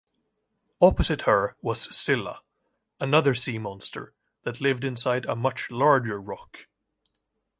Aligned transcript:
Opposite 0.81 1.21
her 1.27 1.55
was 1.61 1.95
Scylla, 1.95 2.41
another 2.99 3.35
sea 3.35 3.59
monster, 3.59 4.15
that 4.41 4.59
lived 4.59 4.83
inside 4.83 5.25
a 5.27 5.35
much 5.35 5.69
larger 5.69 6.19
rock. 6.19 6.65